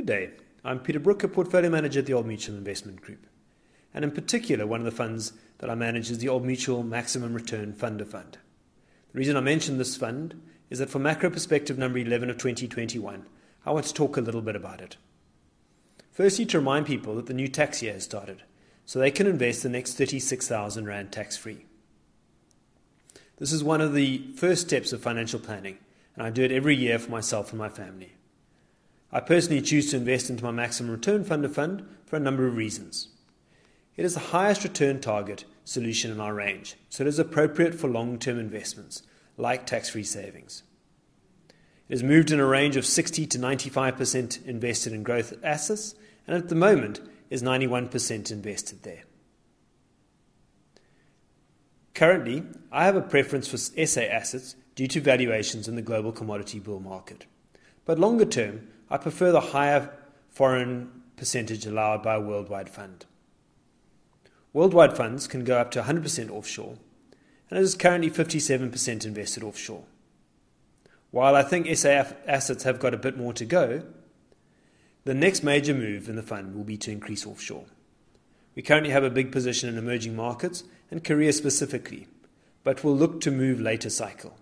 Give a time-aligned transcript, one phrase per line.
[0.00, 0.30] Good day.
[0.64, 3.26] I'm Peter Brook, a portfolio manager at the Old Mutual Investment Group.
[3.92, 7.34] And in particular, one of the funds that I manage is the Old Mutual Maximum
[7.34, 8.38] Return Fund of Fund.
[9.12, 10.40] The reason I mention this fund
[10.70, 13.26] is that for macro perspective number 11 of 2021,
[13.66, 14.96] I want to talk a little bit about it.
[16.10, 18.42] Firstly, to remind people that the new tax year has started,
[18.86, 21.66] so they can invest the next 36,000 Rand tax free.
[23.36, 25.76] This is one of the first steps of financial planning,
[26.14, 28.14] and I do it every year for myself and my family.
[29.12, 32.46] I personally choose to invest into my maximum return fund of fund for a number
[32.46, 33.08] of reasons.
[33.96, 37.88] It is the highest return target solution in our range, so it is appropriate for
[37.88, 39.02] long term investments
[39.36, 40.62] like tax free savings.
[41.88, 45.94] It has moved in a range of 60 to 95% invested in growth assets,
[46.26, 49.02] and at the moment is 91% invested there.
[51.94, 56.60] Currently, I have a preference for SA assets due to valuations in the global commodity
[56.60, 57.26] bull market.
[57.84, 59.90] But longer term, I prefer the higher
[60.28, 63.06] foreign percentage allowed by a worldwide fund.
[64.52, 66.76] Worldwide funds can go up to 100% offshore,
[67.48, 69.84] and it is currently 57% invested offshore.
[71.12, 73.82] While I think SA assets have got a bit more to go,
[75.04, 77.64] the next major move in the fund will be to increase offshore.
[78.54, 82.08] We currently have a big position in emerging markets and Korea specifically,
[82.64, 84.36] but will look to move later cycle.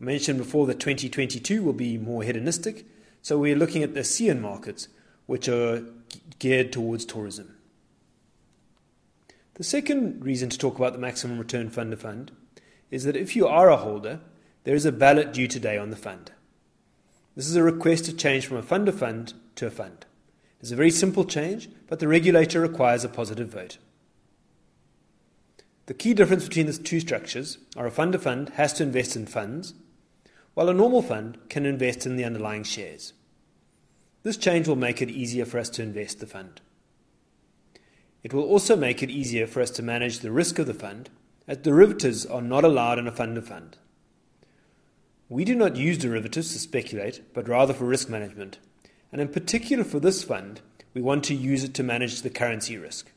[0.00, 2.86] I mentioned before that 2022 will be more hedonistic,
[3.20, 4.88] so we're looking at the ASEAN markets,
[5.26, 5.84] which are
[6.38, 7.56] geared towards tourism.
[9.54, 12.32] The second reason to talk about the maximum return fund of fund
[12.90, 14.20] is that if you are a holder,
[14.64, 16.32] there is a ballot due today on the fund.
[17.36, 20.06] This is a request to change from a fund of fund to a fund.
[20.60, 23.76] It's a very simple change, but the regulator requires a positive vote.
[25.86, 29.14] The key difference between the two structures are a fund of fund has to invest
[29.14, 29.74] in funds,
[30.54, 33.12] while a normal fund can invest in the underlying shares.
[34.22, 36.60] This change will make it easier for us to invest the fund.
[38.22, 41.08] It will also make it easier for us to manage the risk of the fund,
[41.48, 43.78] as derivatives are not allowed in a fund of fund.
[45.28, 48.58] We do not use derivatives to speculate, but rather for risk management.
[49.12, 50.60] And in particular for this fund,
[50.92, 53.10] we want to use it to manage the currency risk.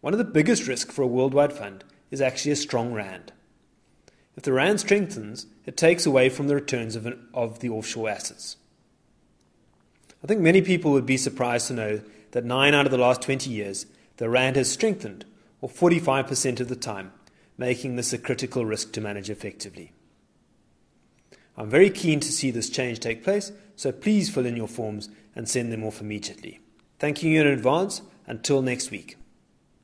[0.00, 3.32] One of the biggest risks for a worldwide fund is actually a strong rand.
[4.36, 8.10] If the rand strengthens, it takes away from the returns of, an, of the offshore
[8.10, 8.56] assets.
[10.24, 12.00] I think many people would be surprised to know
[12.32, 13.86] that 9 out of the last 20 years,
[14.16, 15.24] the rand has strengthened,
[15.60, 17.12] or 45% of the time,
[17.56, 19.92] making this a critical risk to manage effectively.
[21.56, 25.08] I'm very keen to see this change take place, so please fill in your forms
[25.36, 26.58] and send them off immediately.
[26.98, 28.02] Thanking you in advance.
[28.26, 29.19] Until next week.